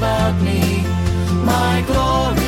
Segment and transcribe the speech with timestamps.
[0.00, 0.82] about me,
[1.44, 2.39] my glory,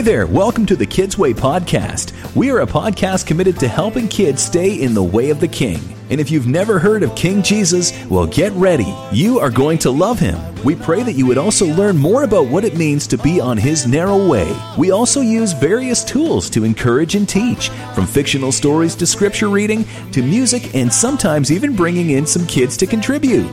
[0.00, 2.34] Hi there, welcome to the Kids Way podcast.
[2.34, 5.78] We are a podcast committed to helping kids stay in the way of the King.
[6.08, 8.96] And if you've never heard of King Jesus, well, get ready.
[9.12, 10.38] You are going to love him.
[10.64, 13.58] We pray that you would also learn more about what it means to be on
[13.58, 14.50] his narrow way.
[14.78, 19.84] We also use various tools to encourage and teach, from fictional stories to scripture reading
[20.12, 23.52] to music, and sometimes even bringing in some kids to contribute.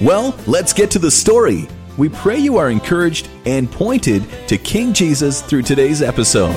[0.02, 1.66] Well, let's get to the story.
[1.98, 6.54] We pray you are encouraged and pointed to King Jesus through today's episode.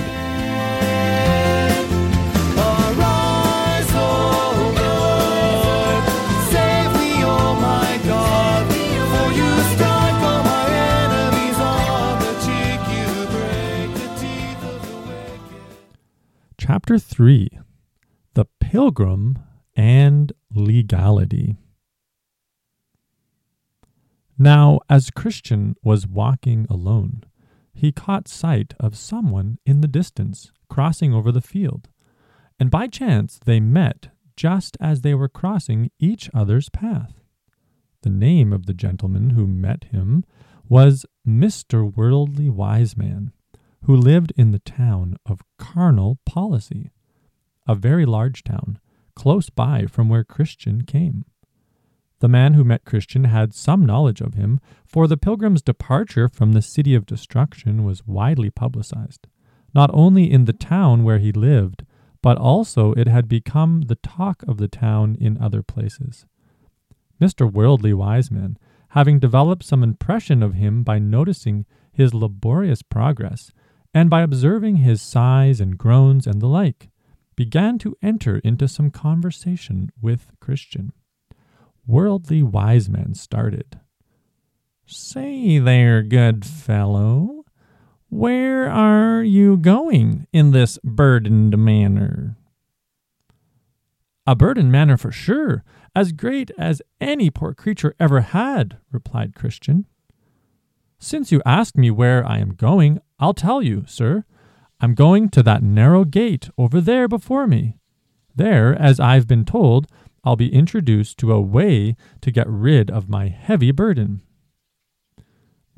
[2.58, 6.04] Arise, O Lord,
[6.52, 13.08] save me, O my God, for you strike all my enemies on the cheek, you
[13.32, 15.64] break the teeth of the wicked.
[16.58, 17.50] Chapter 3
[18.34, 19.40] The Pilgrim
[19.74, 21.56] and Legality.
[24.42, 27.26] Now, as Christian was walking alone,
[27.74, 31.90] he caught sight of someone in the distance crossing over the field,
[32.58, 37.22] and by chance they met just as they were crossing each other's path.
[38.04, 40.24] The name of the gentleman who met him
[40.70, 41.94] was Mr.
[41.94, 43.34] Worldly Wise Man,
[43.84, 46.92] who lived in the town of Carnal Policy,
[47.68, 48.80] a very large town,
[49.16, 51.26] close by from where Christian came.
[52.20, 56.52] The man who met Christian had some knowledge of him, for the pilgrim's departure from
[56.52, 59.28] the city of destruction was widely publicized,
[59.74, 61.86] not only in the town where he lived,
[62.22, 66.26] but also it had become the talk of the town in other places.
[67.22, 67.52] Mr.
[67.52, 68.58] Worldly Wiseman,
[68.90, 73.52] having developed some impression of him by noticing his laborious progress,
[73.94, 76.90] and by observing his sighs and groans and the like,
[77.36, 80.92] began to enter into some conversation with Christian.
[81.90, 83.80] Worldly Wiseman started.
[84.86, 87.46] Say there, good fellow,
[88.10, 92.38] where are you going in this burdened manner?
[94.28, 95.64] A burdened manner for sure,
[95.96, 99.88] as great as any poor creature ever had, replied Christian.
[101.00, 104.26] Since you ask me where I am going, I'll tell you, sir.
[104.80, 107.78] I'm going to that narrow gate over there before me.
[108.36, 109.88] There, as I've been told,
[110.24, 114.22] I'll be introduced to a way to get rid of my heavy burden.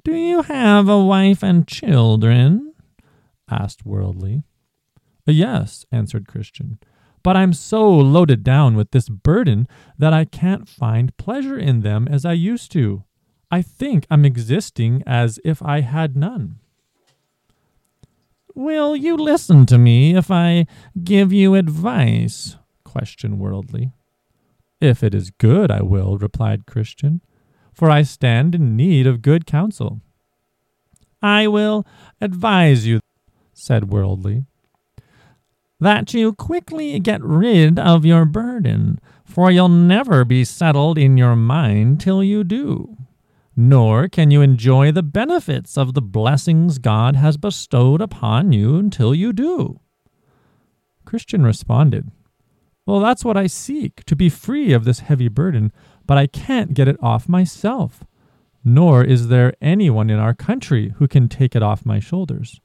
[0.03, 2.73] Do you have a wife and children?
[3.49, 4.43] asked Worldly.
[5.27, 6.79] Yes, answered Christian,
[7.23, 12.07] but I'm so loaded down with this burden that I can't find pleasure in them
[12.07, 13.03] as I used to.
[13.51, 16.59] I think I'm existing as if I had none.
[18.55, 20.65] Will you listen to me if I
[21.03, 22.57] give you advice?
[22.83, 23.93] questioned Worldly.
[24.81, 27.21] If it is good, I will, replied Christian,
[27.71, 30.01] for I stand in need of good counsel.
[31.21, 31.85] I will
[32.19, 32.99] advise you,
[33.53, 34.45] said Worldly,
[35.79, 41.35] that you quickly get rid of your burden, for you'll never be settled in your
[41.35, 42.97] mind till you do.
[43.55, 49.13] Nor can you enjoy the benefits of the blessings God has bestowed upon you until
[49.13, 49.79] you do.
[51.05, 52.09] Christian responded,
[52.91, 55.71] well, that's what I seek, to be free of this heavy burden,
[56.05, 58.03] but I can't get it off myself.
[58.65, 62.59] Nor is there anyone in our country who can take it off my shoulders.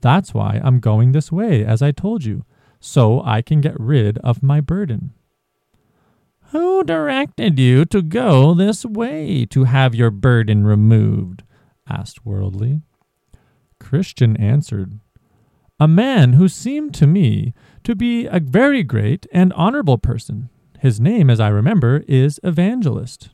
[0.00, 2.44] That's why I'm going this way, as I told you,
[2.78, 5.14] so I can get rid of my burden.
[6.52, 11.42] Who directed you to go this way to have your burden removed?
[11.88, 12.82] asked Worldly.
[13.80, 15.00] Christian answered,
[15.82, 20.48] A man who seemed to me to be a very great and honorable person.
[20.78, 23.30] His name, as I remember, is Evangelist.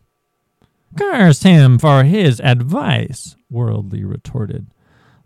[0.96, 4.68] Curse him for his advice, Worldly retorted.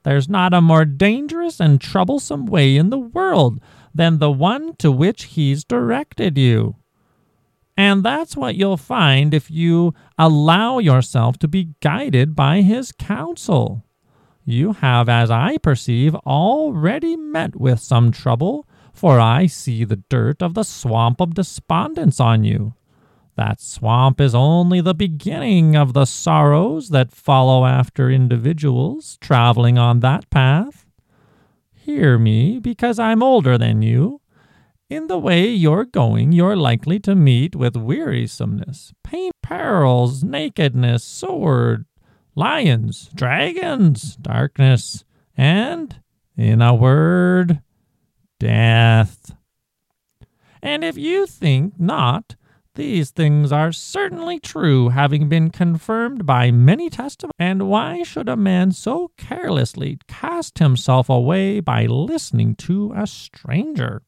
[0.02, 3.60] There's not a more dangerous and troublesome way in the world
[3.94, 6.74] than the one to which he's directed you.
[7.76, 13.84] And that's what you'll find if you allow yourself to be guided by his counsel.
[14.44, 20.42] You have, as I perceive, already met with some trouble, for I see the dirt
[20.42, 22.74] of the swamp of despondence on you.
[23.36, 30.00] That swamp is only the beginning of the sorrows that follow after individuals traveling on
[30.00, 30.86] that path.
[31.72, 34.20] Hear me, because I'm older than you.
[34.90, 41.86] In the way you're going, you're likely to meet with wearisomeness, pain, perils, nakedness, sword,
[42.34, 45.04] lions, dragons, darkness,
[45.36, 46.00] and,
[46.36, 47.62] in a word,
[48.38, 49.34] death.
[50.62, 52.36] And if you think not,
[52.74, 57.34] these things are certainly true, having been confirmed by many testimonies.
[57.38, 64.02] And why should a man so carelessly cast himself away by listening to a stranger?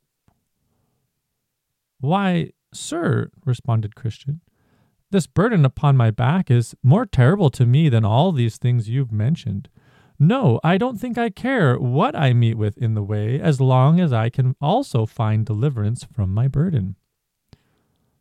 [2.01, 4.41] Why, sir, responded Christian,
[5.15, 9.13] this burden upon my back is more terrible to me than all these things you've
[9.13, 9.69] mentioned.
[10.19, 14.01] No, I don't think I care what I meet with in the way as long
[14.01, 16.97] as I can also find deliverance from my burden.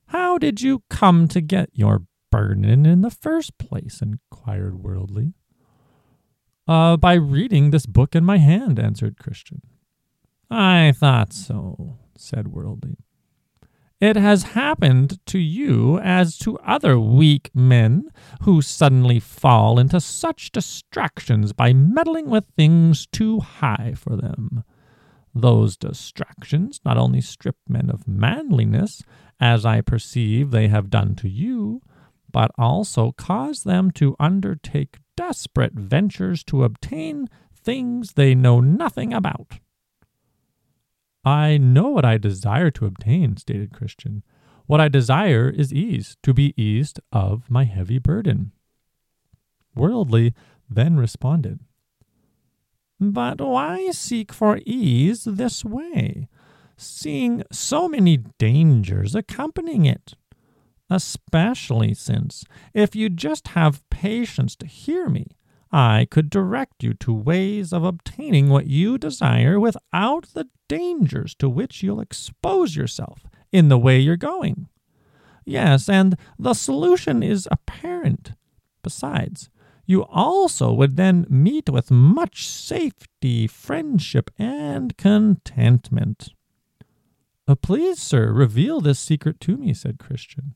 [0.07, 3.99] How did you come to get your burden in the first place?
[3.99, 5.33] inquired Worldly.
[6.67, 9.63] Uh, by reading this book in my hand, answered Christian.
[10.47, 12.97] I thought so, said Worldly.
[14.03, 18.09] It has happened to you as to other weak men
[18.41, 24.65] who suddenly fall into such distractions by meddling with things too high for them.
[25.33, 29.03] Those distractions not only strip men of manliness,
[29.39, 31.81] as I perceive they have done to you,
[32.29, 39.59] but also cause them to undertake desperate ventures to obtain things they know nothing about.
[41.25, 44.23] I know what I desire to obtain, stated Christian.
[44.65, 48.51] What I desire is ease, to be eased of my heavy burden.
[49.75, 50.33] Worldly
[50.69, 51.59] then responded,
[52.99, 56.27] But why seek for ease this way,
[56.77, 60.15] seeing so many dangers accompanying it?
[60.89, 65.27] Especially since, if you just have patience to hear me,
[65.73, 71.49] I could direct you to ways of obtaining what you desire without the dangers to
[71.49, 74.67] which you'll expose yourself in the way you're going.
[75.45, 78.33] Yes, and the solution is apparent.
[78.83, 79.49] Besides,
[79.87, 86.29] you also would then meet with much safety, friendship, and contentment.
[87.47, 90.53] Uh, please, sir, reveal this secret to me, said Christian.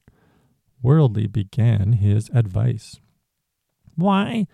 [0.82, 3.00] Worldly began his advice.
[3.96, 4.46] Why,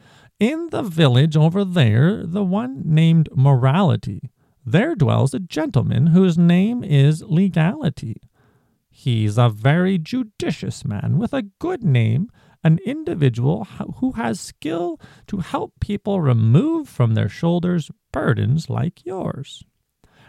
[0.44, 4.30] in the village over there, the one named Morality,
[4.66, 8.18] there dwells a gentleman whose name is Legality.
[8.90, 12.30] He's a very judicious man with a good name,
[12.62, 13.64] an individual
[13.98, 19.64] who has skill to help people remove from their shoulders burdens like yours.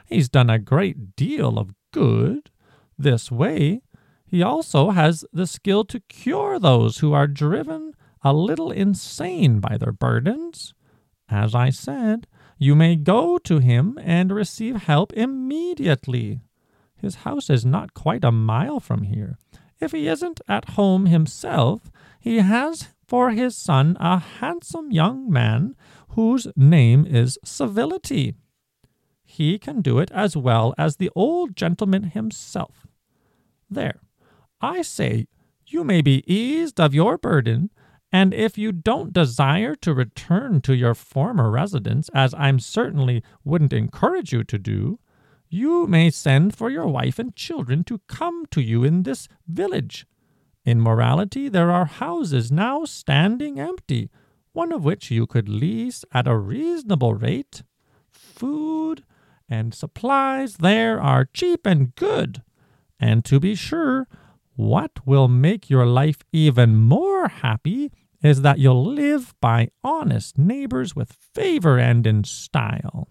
[0.07, 2.51] He's done a great deal of good
[2.97, 3.83] this way.
[4.25, 7.94] He also has the skill to cure those who are driven
[8.25, 10.73] a little insane by their burdens.
[11.29, 12.27] As I said,
[12.59, 16.41] you may go to him and receive help immediately.
[16.97, 19.39] His house is not quite a mile from here.
[19.81, 25.75] If he isn't at home himself, he has for his son a handsome young man
[26.11, 28.35] whose name is Civility.
[29.25, 32.87] He can do it as well as the old gentleman himself.
[33.69, 34.01] There,
[34.61, 35.27] I say,
[35.67, 37.71] you may be eased of your burden
[38.15, 43.73] and if you don't desire to return to your former residence, as I'm certainly wouldn't
[43.73, 45.01] encourage you to do,
[45.49, 50.07] you may send for your wife and children to come to you in this village.
[50.65, 54.11] In morality, there are houses now standing empty,
[54.53, 57.65] one of which you could lease at a reasonable rate.
[58.13, 59.03] Food
[59.49, 62.45] and supplies there are cheap and good.
[63.01, 64.07] And to be sure,
[64.55, 67.91] what will make your life even more happy
[68.25, 73.07] is that you'll live by honest neighbors with favor and in style.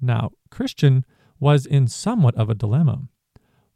[0.00, 1.04] Now, Christian
[1.40, 3.08] was in somewhat of a dilemma,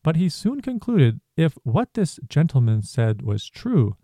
[0.04, 3.96] but he soon concluded if what this gentleman said was true,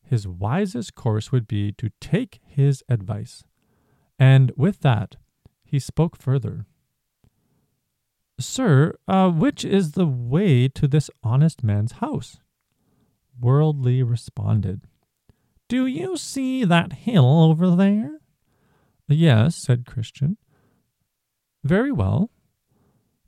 [0.00, 3.42] his wisest course would be to take his advice.
[4.20, 5.16] And with that,
[5.64, 6.66] he spoke further.
[8.38, 12.38] Sir, uh, which is the way to this honest man's house?
[13.40, 14.82] Worldly responded,
[15.68, 18.18] do you see that hill over there?
[19.08, 20.36] Yes, said Christian.
[21.64, 22.30] Very well.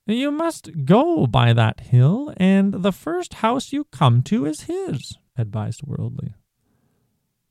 [0.06, 5.18] You must go by that hill, and the first house you come to is his,
[5.36, 6.34] advised Worldly.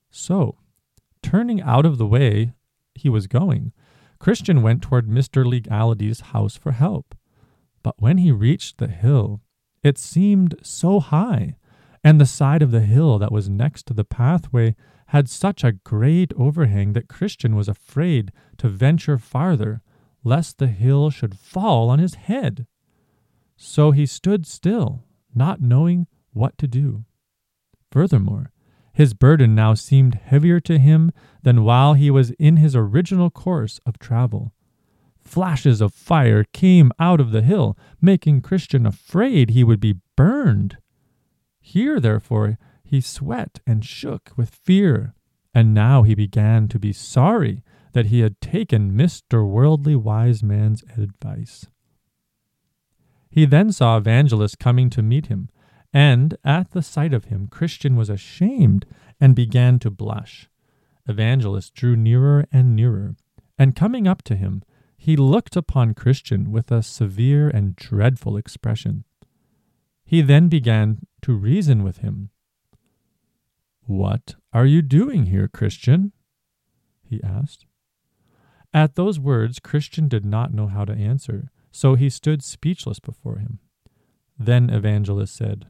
[0.10, 0.58] So,
[1.22, 2.54] turning out of the way,
[2.96, 3.74] he was going,
[4.20, 5.46] Christian went toward Mr.
[5.46, 7.14] Legality's house for help.
[7.84, 9.42] But when he reached the hill,
[9.84, 11.56] it seemed so high,
[12.08, 14.74] and the side of the hill that was next to the pathway
[15.08, 19.82] had such a great overhang that Christian was afraid to venture farther,
[20.24, 22.66] lest the hill should fall on his head.
[23.58, 25.04] So he stood still,
[25.36, 27.04] not knowing what to do.
[27.92, 28.54] Furthermore,
[28.94, 31.12] his burden now seemed heavier to him
[31.44, 34.54] than while he was in his original course of travel.
[35.20, 40.78] Flashes of fire came out of the hill, making Christian afraid he would be burned.
[41.70, 45.14] Here, therefore, he sweat and shook with fear,
[45.54, 49.46] and now he began to be sorry that he had taken Mr.
[49.46, 51.68] Worldly Wise Man's advice.
[53.30, 55.50] He then saw Evangelist coming to meet him,
[55.92, 58.86] and at the sight of him, Christian was ashamed
[59.20, 60.50] and began to blush.
[61.06, 63.18] Evangelist drew nearer and nearer,
[63.60, 64.64] and coming up to him,
[64.98, 69.04] he looked upon Christian with a severe and dreadful expression.
[70.08, 72.30] He then began to reason with him.
[73.82, 76.14] What are you doing here, Christian?
[77.04, 77.66] he asked.
[78.74, 83.40] At those words, Christian did not know how to answer, so he stood speechless before
[83.40, 83.60] him.
[84.40, 85.68] Then Evangelist said,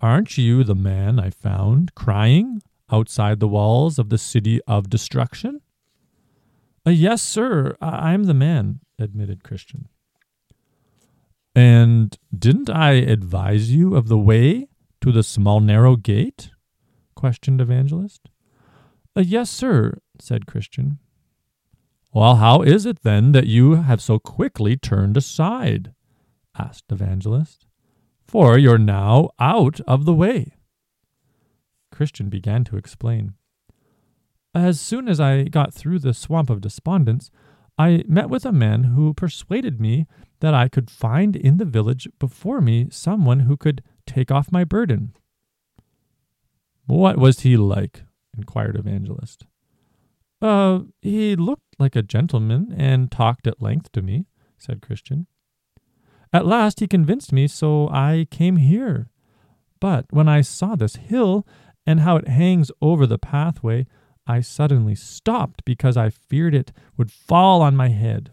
[0.00, 5.60] Aren't you the man I found crying outside the walls of the city of destruction?
[6.86, 9.88] Uh, yes, sir, I- I'm the man, admitted Christian.
[11.54, 14.68] And didn't I advise you of the way
[15.00, 16.50] to the small narrow gate?
[17.14, 18.28] questioned Evangelist.
[19.14, 20.98] Uh, yes, sir, said Christian.
[22.14, 25.92] Well, how is it then that you have so quickly turned aside?
[26.58, 27.66] asked Evangelist.
[28.26, 30.54] For you're now out of the way.
[31.90, 33.34] Christian began to explain.
[34.54, 37.30] As soon as I got through the swamp of despondence,
[37.78, 40.06] I met with a man who persuaded me
[40.40, 44.64] that I could find in the village before me someone who could take off my
[44.64, 45.14] burden.
[46.86, 48.04] What was he like?
[48.36, 49.46] inquired Evangelist.
[50.40, 54.26] Uh, he looked like a gentleman and talked at length to me,
[54.58, 55.26] said Christian.
[56.32, 59.10] At last he convinced me, so I came here.
[59.80, 61.46] But when I saw this hill
[61.86, 63.86] and how it hangs over the pathway,
[64.26, 68.30] I suddenly stopped because I feared it would fall on my head.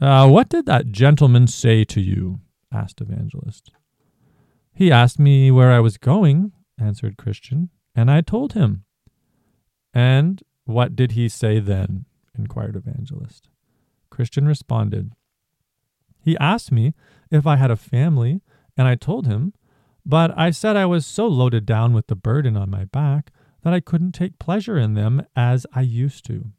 [0.00, 2.40] Uh, what did that gentleman say to you?
[2.72, 3.70] asked Evangelist.
[4.72, 8.84] He asked me where I was going, answered Christian, and I told him.
[9.92, 12.06] And what did he say then?
[12.36, 13.48] inquired Evangelist.
[14.10, 15.12] Christian responded,
[16.20, 16.94] He asked me
[17.30, 18.42] if I had a family,
[18.76, 19.52] and I told him,
[20.04, 23.30] but I said I was so loaded down with the burden on my back
[23.64, 26.52] that I couldn't take pleasure in them as I used to.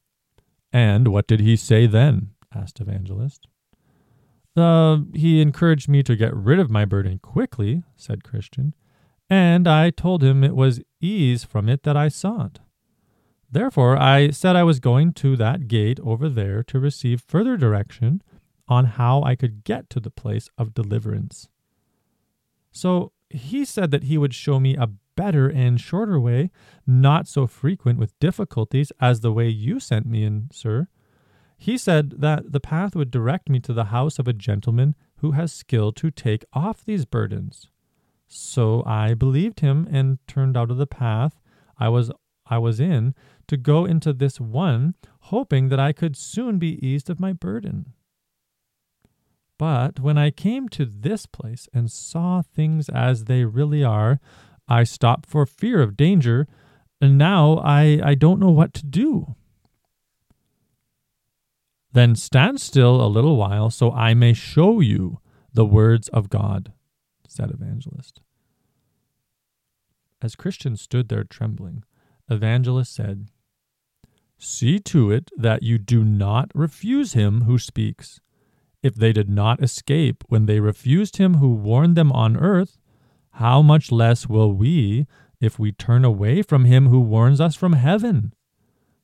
[0.73, 2.31] And what did he say then?
[2.53, 3.47] asked Evangelist.
[4.57, 8.73] Uh, he encouraged me to get rid of my burden quickly, said Christian,
[9.29, 12.59] and I told him it was ease from it that I sought.
[13.51, 18.21] Therefore, I said I was going to that gate over there to receive further direction
[18.67, 21.49] on how I could get to the place of deliverance.
[22.71, 26.51] So he said that he would show me a better and shorter way,
[26.85, 30.87] not so frequent with difficulties as the way you sent me in, sir.
[31.57, 35.31] He said that the path would direct me to the house of a gentleman who
[35.31, 37.69] has skill to take off these burdens.
[38.27, 41.39] So I believed him and turned out of the path
[41.77, 42.11] I was
[42.47, 43.15] I was in
[43.47, 47.93] to go into this one, hoping that I could soon be eased of my burden.
[49.57, 54.19] But when I came to this place and saw things as they really are,
[54.67, 56.47] I stopped for fear of danger,
[56.99, 59.35] and now I, I don't know what to do.
[61.93, 65.19] Then stand still a little while so I may show you
[65.53, 66.73] the words of God,
[67.27, 68.21] said Evangelist.
[70.21, 71.83] As Christian stood there trembling,
[72.29, 73.27] Evangelist said,
[74.37, 78.19] See to it that you do not refuse him who speaks.
[78.83, 82.77] If they did not escape when they refused him who warned them on earth,
[83.35, 85.05] how much less will we
[85.41, 88.33] if we turn away from him who warns us from heaven?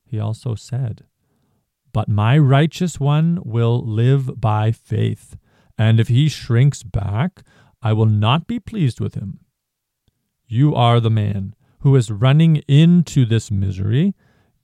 [0.06, 1.04] He also said,
[1.92, 5.36] But my righteous one will live by faith,
[5.76, 7.42] and if he shrinks back,
[7.82, 9.40] I will not be pleased with him.
[10.46, 14.14] You are the man who is running into this misery.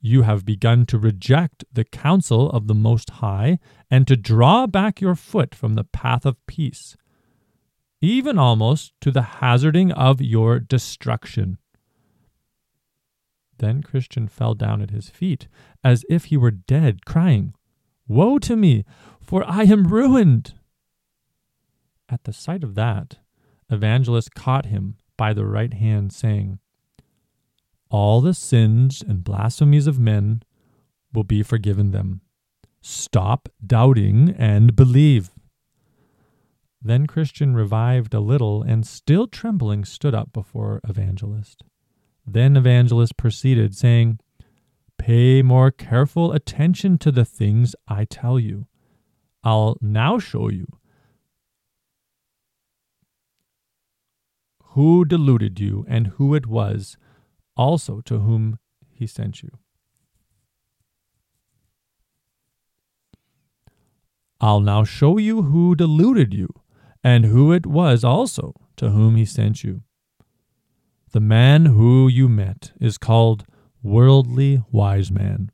[0.01, 3.59] You have begun to reject the counsel of the Most High
[3.91, 6.97] and to draw back your foot from the path of peace
[8.01, 11.57] even almost to the hazarding of your destruction.
[13.57, 15.47] Then Christian fell down at his feet,
[15.83, 17.53] as if he were dead, crying,
[18.07, 18.85] Woe to me,
[19.21, 20.53] for I am ruined!
[22.07, 23.17] At the sight of that,
[23.69, 26.59] Evangelist caught him by the right hand, saying,
[27.91, 30.41] All the sins and blasphemies of men
[31.13, 32.21] will be forgiven them.
[32.81, 35.31] Stop doubting and believe.
[36.81, 41.63] Then Christian revived a little and, still trembling, stood up before Evangelist.
[42.25, 44.19] Then Evangelist proceeded, saying,
[44.97, 48.67] Pay more careful attention to the things I tell you.
[49.43, 50.67] I'll now show you
[54.73, 56.97] who deluded you and who it was
[57.57, 58.59] also to whom
[58.89, 59.49] he sent you.
[64.39, 66.47] I'll now show you who deluded you
[67.03, 69.81] and who it was also to whom he sent you.
[71.11, 73.45] The man who you met is called
[73.81, 75.51] worldly wise man.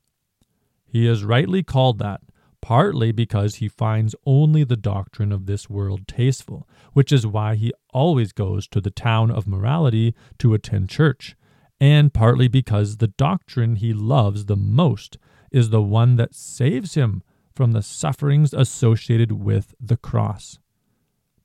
[0.85, 2.21] He is rightly called that,
[2.61, 7.71] partly because he finds only the doctrine of this world tasteful, which is why he
[7.93, 11.35] always goes to the town of morality to attend church,
[11.79, 15.17] and partly because the doctrine he loves the most
[15.51, 17.21] is the one that saves him
[17.53, 20.59] from the sufferings associated with the cross.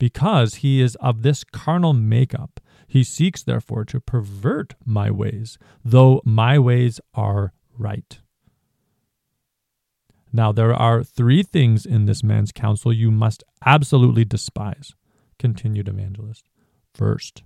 [0.01, 6.23] Because he is of this carnal makeup, he seeks therefore to pervert my ways, though
[6.25, 8.19] my ways are right.
[10.33, 14.95] Now, there are three things in this man's counsel you must absolutely despise,
[15.39, 16.49] continued Evangelist.
[16.95, 17.43] First,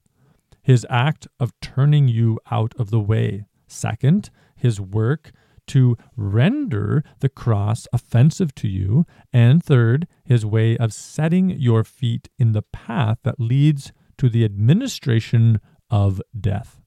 [0.62, 3.46] his act of turning you out of the way.
[3.66, 5.32] Second, his work
[5.68, 9.04] to render the cross offensive to you.
[9.32, 14.44] And third, his way of setting your feet in the path that leads to the
[14.44, 16.80] administration of death.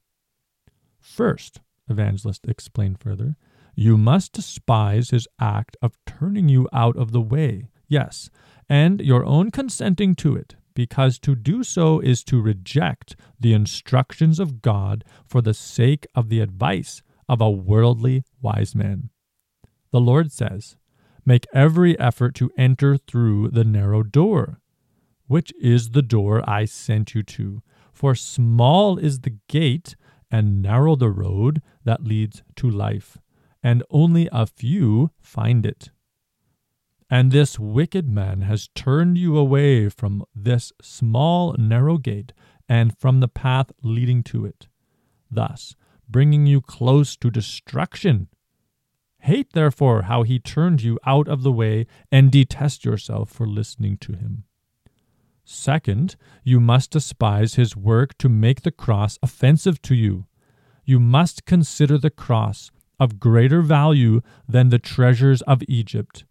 [1.00, 3.38] First, Evangelist explained further,
[3.76, 8.30] you must despise his act of turning you out of the way, yes,
[8.68, 14.40] and your own consenting to it, because to do so is to reject the instructions
[14.40, 19.10] of God for the sake of the advice of a worldly wise man.
[19.92, 20.78] The Lord says,
[21.26, 24.62] Make every effort to enter through the narrow door,
[25.28, 27.62] which is the door I sent you to.
[27.92, 29.96] For small is the gate
[30.32, 33.18] and narrow the road that leads to life,
[33.62, 35.90] and only a few find it.
[37.10, 42.34] And this wicked man has turned you away from this small, narrow gate
[42.68, 44.68] and from the path leading to it.
[45.32, 45.76] Thus,
[46.10, 48.28] bringing you close to destruction.
[49.20, 53.98] Hate, therefore, how he turned you out of the way, and detest yourself for listening
[53.98, 54.44] to him.
[55.44, 60.26] Second, you must despise his work to make the cross offensive to you.
[60.86, 66.26] You must consider the cross of greater value than the treasures of Egypt.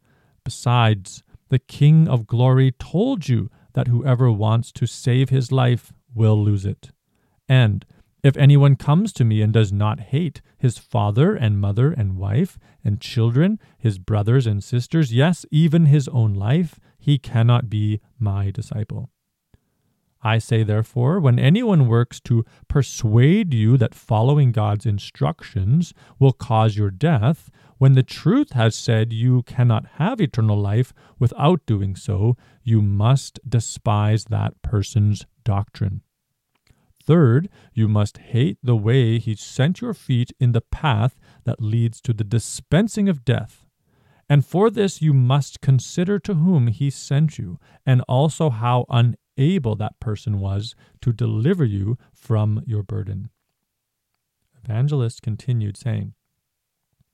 [0.44, 6.42] Besides, the King of glory told you that whoever wants to save his life will
[6.42, 6.90] lose it.
[7.48, 7.84] And
[8.26, 12.58] if anyone comes to me and does not hate his father and mother and wife
[12.84, 18.50] and children, his brothers and sisters, yes, even his own life, he cannot be my
[18.50, 19.10] disciple.
[20.22, 26.76] I say, therefore, when anyone works to persuade you that following God's instructions will cause
[26.76, 32.36] your death, when the truth has said you cannot have eternal life without doing so,
[32.64, 36.00] you must despise that person's doctrine.
[37.06, 42.00] Third, you must hate the way he sent your feet in the path that leads
[42.00, 43.64] to the dispensing of death.
[44.28, 49.76] And for this you must consider to whom he sent you, and also how unable
[49.76, 53.30] that person was to deliver you from your burden.
[54.64, 56.14] Evangelist continued, saying,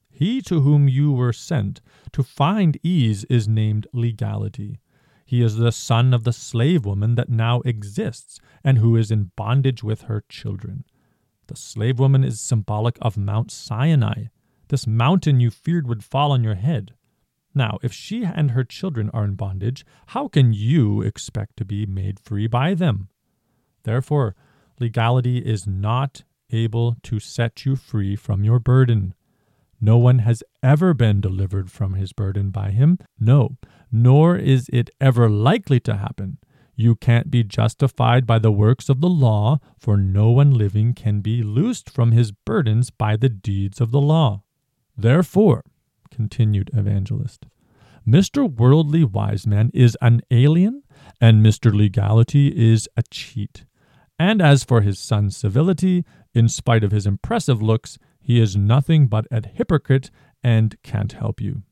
[0.08, 4.80] He to whom you were sent to find ease is named legality.
[5.24, 9.32] He is the son of the slave woman that now exists and who is in
[9.36, 10.84] bondage with her children.
[11.46, 14.24] The slave woman is symbolic of Mount Sinai,
[14.72, 16.94] this mountain you feared would fall on your head.
[17.54, 21.84] Now, if she and her children are in bondage, how can you expect to be
[21.84, 23.10] made free by them?
[23.82, 24.34] Therefore,
[24.80, 29.12] legality is not able to set you free from your burden.
[29.78, 32.98] No one has ever been delivered from his burden by him.
[33.20, 33.58] No,
[33.92, 36.38] nor is it ever likely to happen.
[36.74, 41.20] You can't be justified by the works of the law, for no one living can
[41.20, 44.42] be loosed from his burdens by the deeds of the law.
[44.96, 45.62] Therefore,
[46.10, 47.46] continued Evangelist,
[48.08, 48.50] Mr.
[48.50, 50.82] Worldly Wise Man is an alien,
[51.20, 51.72] and Mr.
[51.72, 53.64] Legality is a cheat.
[54.18, 59.08] And as for his son's civility, in spite of his impressive looks, He is nothing
[59.08, 60.10] but a hypocrite
[60.44, 61.62] and can't help you.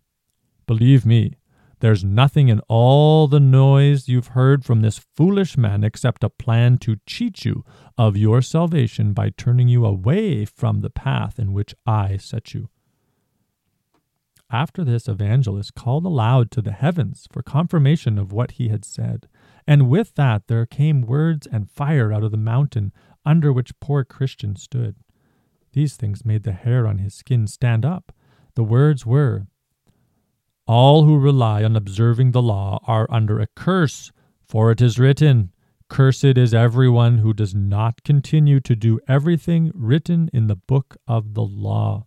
[0.66, 1.35] Believe me,
[1.81, 6.79] there's nothing in all the noise you've heard from this foolish man except a plan
[6.79, 7.64] to cheat you
[7.97, 12.69] of your salvation by turning you away from the path in which I set you.
[14.53, 19.29] After this, Evangelist called aloud to the heavens for confirmation of what he had said.
[19.66, 22.93] And with that there came words and fire out of the mountain
[23.25, 24.97] under which poor Christian stood.
[25.73, 28.12] These things made the hair on his skin stand up.
[28.57, 29.47] The words were,
[30.72, 34.12] All who rely on observing the law are under a curse,
[34.46, 35.50] for it is written,
[35.88, 41.35] Cursed is everyone who does not continue to do everything written in the book of
[41.35, 42.06] the law.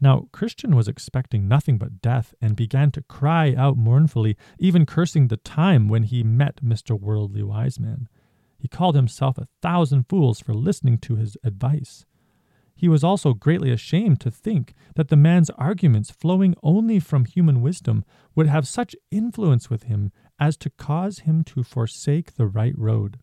[0.00, 5.28] Now, Christian was expecting nothing but death and began to cry out mournfully, even cursing
[5.28, 6.98] the time when he met Mr.
[6.98, 8.08] Worldly Wise Man.
[8.56, 12.06] He called himself a thousand fools for listening to his advice.
[12.82, 17.62] He was also greatly ashamed to think that the man's arguments, flowing only from human
[17.62, 22.76] wisdom, would have such influence with him as to cause him to forsake the right
[22.76, 23.20] road.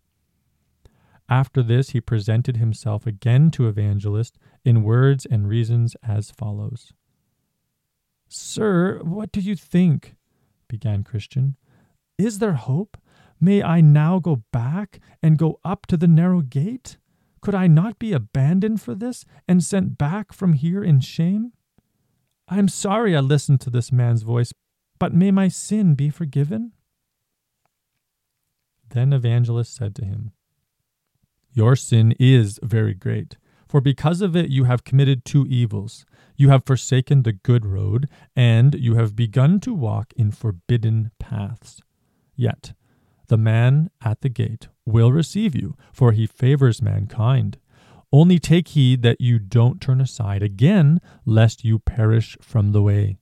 [1.27, 6.93] After this, he presented himself again to Evangelist in words and reasons as follows
[8.29, 10.15] Sir, what do you think?
[10.69, 11.57] began Christian.
[12.17, 12.97] Is there hope?
[13.41, 16.95] May I now go back and go up to the narrow gate?
[17.41, 21.53] Could I not be abandoned for this and sent back from here in shame?
[22.47, 24.53] I am sorry I listened to this man's voice,
[24.97, 26.73] but may my sin be forgiven?
[28.89, 30.31] Then Evangelist said to him,
[31.51, 36.05] your sin is very great, for because of it you have committed two evils.
[36.35, 41.81] You have forsaken the good road, and you have begun to walk in forbidden paths.
[42.35, 42.73] Yet
[43.27, 47.57] the man at the gate will receive you, for he favors mankind.
[48.11, 53.17] Only take heed that you don't turn aside again, lest you perish from the way.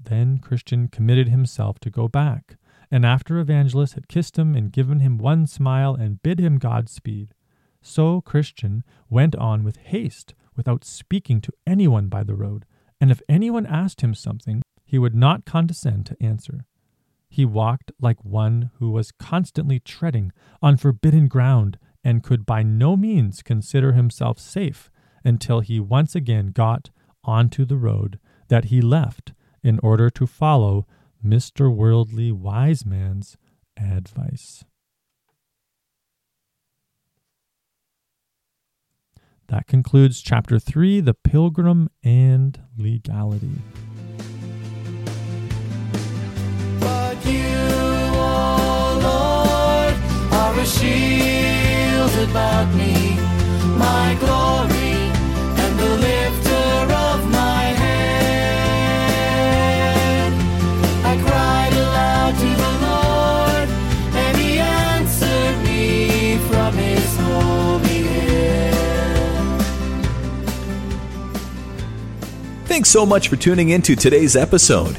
[0.00, 2.56] Then Christian committed himself to go back
[2.90, 7.34] and after Evangelist had kissed him and given him one smile and bid him Godspeed,
[7.82, 12.64] so Christian went on with haste without speaking to anyone by the road,
[13.00, 16.64] and if anyone asked him something, he would not condescend to answer.
[17.28, 22.96] He walked like one who was constantly treading on forbidden ground and could by no
[22.96, 24.90] means consider himself safe
[25.24, 26.90] until he once again got
[27.24, 30.86] onto the road that he left in order to follow
[31.24, 31.74] Mr.
[31.74, 33.36] Worldly Wise Man's
[33.76, 34.64] advice.
[39.48, 43.56] That concludes chapter 3 The Pilgrim and Legality.
[50.58, 53.16] A shield about me,
[53.78, 55.12] my glory,
[55.62, 58.72] and the lifter of my head.
[61.04, 63.68] I cried aloud to the Lord,
[64.16, 69.58] and he answered me from his holy hill.
[72.64, 74.98] Thanks so much for tuning in to today's episode.